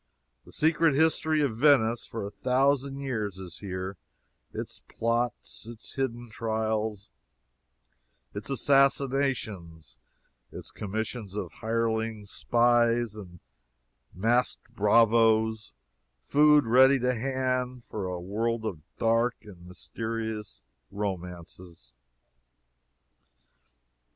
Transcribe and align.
The 0.45 0.51
secret 0.51 0.95
history 0.95 1.41
of 1.41 1.55
Venice 1.55 2.07
for 2.07 2.25
a 2.25 2.31
thousand 2.31 3.01
years 3.01 3.37
is 3.37 3.59
here 3.59 3.97
its 4.51 4.79
plots, 4.87 5.67
its 5.67 5.91
hidden 5.93 6.27
trials, 6.27 7.11
its 8.33 8.49
assassinations, 8.49 9.99
its 10.51 10.71
commissions 10.71 11.35
of 11.35 11.51
hireling 11.51 12.25
spies 12.25 13.15
and 13.15 13.41
masked 14.11 14.73
bravoes 14.73 15.71
food, 16.17 16.65
ready 16.65 16.97
to 16.97 17.13
hand, 17.13 17.83
for 17.83 18.05
a 18.05 18.19
world 18.19 18.65
of 18.65 18.81
dark 18.97 19.35
and 19.43 19.67
mysterious 19.67 20.63
romances. 20.89 21.93